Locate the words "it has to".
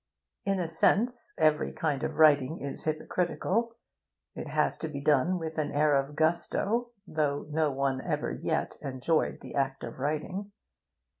4.33-4.87